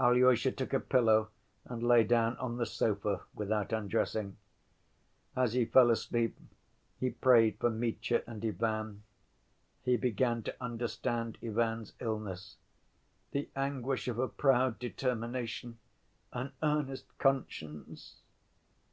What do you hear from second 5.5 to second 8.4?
he fell asleep he prayed for Mitya